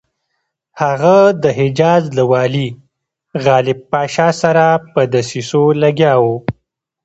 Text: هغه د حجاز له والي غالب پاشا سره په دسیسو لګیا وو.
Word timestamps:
هغه 0.81 1.17
د 1.43 1.45
حجاز 1.59 2.03
له 2.17 2.23
والي 2.31 2.67
غالب 3.45 3.79
پاشا 3.91 4.29
سره 4.41 4.65
په 4.93 5.01
دسیسو 5.13 5.63
لګیا 5.83 6.13
وو. 6.23 6.35